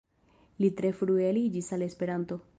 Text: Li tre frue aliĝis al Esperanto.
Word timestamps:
Li 0.63 0.71
tre 0.79 0.91
frue 1.03 1.29
aliĝis 1.33 1.71
al 1.79 1.87
Esperanto. 1.91 2.45